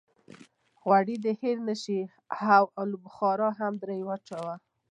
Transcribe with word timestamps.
غوړي 0.81 1.15
دې 1.23 1.31
هېر 1.41 1.57
نه 1.69 1.75
شي 1.83 1.99
او 2.55 2.63
الوبخارا 2.81 3.49
هم 3.59 3.73
درې 3.83 3.97
چارکه. 4.27 4.53